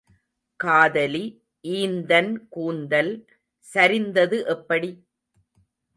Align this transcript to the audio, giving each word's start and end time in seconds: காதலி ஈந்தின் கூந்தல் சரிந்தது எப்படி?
காதலி 0.59 1.21
ஈந்தின் 1.65 2.31
கூந்தல் 2.49 3.13
சரிந்தது 3.65 4.39
எப்படி? 4.47 4.91